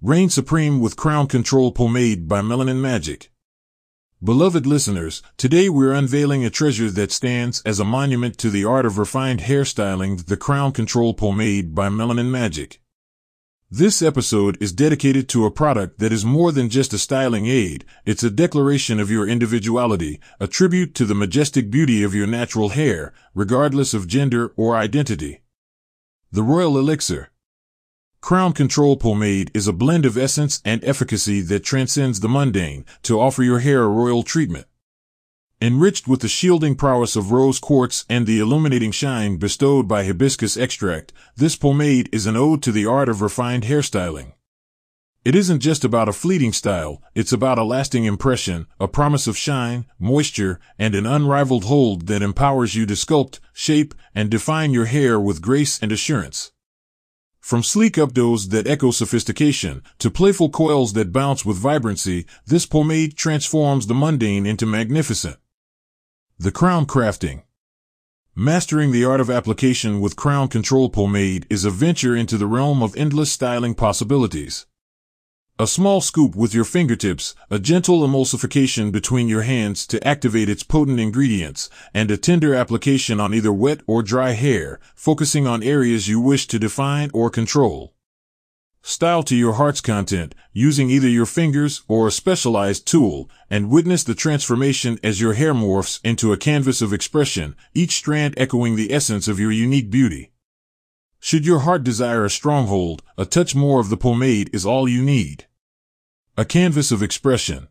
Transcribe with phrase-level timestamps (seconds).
[0.00, 3.32] Reign Supreme with Crown Control Pomade by Melanin Magic.
[4.22, 8.86] Beloved listeners, today we're unveiling a treasure that stands as a monument to the art
[8.86, 12.80] of refined hairstyling, the Crown Control Pomade by Melanin Magic.
[13.72, 17.84] This episode is dedicated to a product that is more than just a styling aid,
[18.06, 22.68] it's a declaration of your individuality, a tribute to the majestic beauty of your natural
[22.68, 25.42] hair, regardless of gender or identity.
[26.30, 27.30] The Royal Elixir.
[28.28, 33.18] Crown Control Pomade is a blend of essence and efficacy that transcends the mundane to
[33.18, 34.66] offer your hair a royal treatment.
[35.62, 40.58] Enriched with the shielding prowess of rose quartz and the illuminating shine bestowed by hibiscus
[40.58, 44.34] extract, this pomade is an ode to the art of refined hairstyling.
[45.24, 49.38] It isn't just about a fleeting style, it's about a lasting impression, a promise of
[49.38, 54.84] shine, moisture, and an unrivaled hold that empowers you to sculpt, shape, and define your
[54.84, 56.52] hair with grace and assurance.
[57.48, 63.16] From sleek updos that echo sophistication to playful coils that bounce with vibrancy, this pomade
[63.16, 65.38] transforms the mundane into magnificent.
[66.38, 67.44] The Crown Crafting
[68.34, 72.82] Mastering the art of application with Crown Control Pomade is a venture into the realm
[72.82, 74.66] of endless styling possibilities.
[75.60, 80.62] A small scoop with your fingertips, a gentle emulsification between your hands to activate its
[80.62, 86.06] potent ingredients, and a tender application on either wet or dry hair, focusing on areas
[86.06, 87.92] you wish to define or control.
[88.82, 94.04] Style to your heart's content, using either your fingers or a specialized tool, and witness
[94.04, 98.92] the transformation as your hair morphs into a canvas of expression, each strand echoing the
[98.92, 100.30] essence of your unique beauty.
[101.18, 105.02] Should your heart desire a stronghold, a touch more of the pomade is all you
[105.02, 105.46] need.
[106.38, 107.66] A canvas of expression.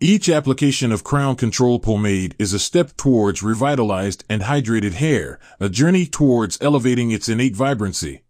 [0.00, 5.68] Each application of Crown Control Pomade is a step towards revitalized and hydrated hair, a
[5.68, 8.24] journey towards elevating its innate vibrancy.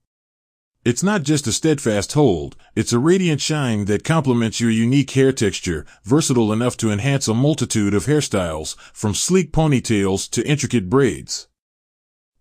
[0.84, 5.32] It's not just a steadfast hold, it's a radiant shine that complements your unique hair
[5.32, 11.47] texture, versatile enough to enhance a multitude of hairstyles, from sleek ponytails to intricate braids.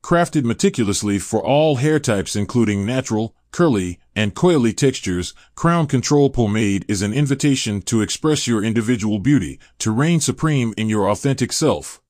[0.07, 6.85] Crafted meticulously for all hair types including natural, curly, and coily textures, Crown Control Pomade
[6.87, 12.01] is an invitation to express your individual beauty, to reign supreme in your authentic self.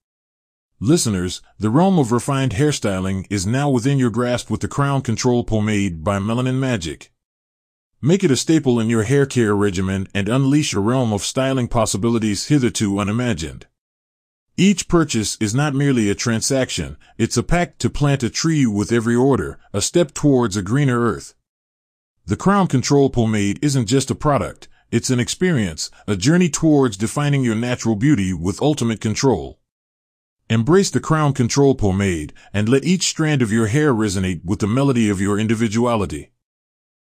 [0.79, 5.43] Listeners, the realm of refined hairstyling is now within your grasp with the Crown Control
[5.43, 7.11] Pomade by Melanin Magic.
[7.99, 11.67] Make it a staple in your hair care regimen and unleash a realm of styling
[11.67, 13.65] possibilities hitherto unimagined.
[14.59, 18.91] Each purchase is not merely a transaction, it's a pact to plant a tree with
[18.91, 21.35] every order, a step towards a greener earth.
[22.25, 27.43] The Crown Control Pomade isn't just a product, it's an experience, a journey towards defining
[27.43, 29.59] your natural beauty with ultimate control.
[30.49, 34.65] Embrace the Crown Control Pomade and let each strand of your hair resonate with the
[34.65, 36.31] melody of your individuality.